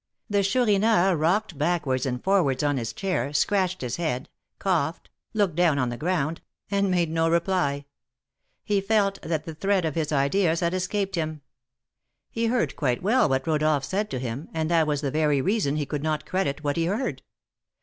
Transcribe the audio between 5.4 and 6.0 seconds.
down on the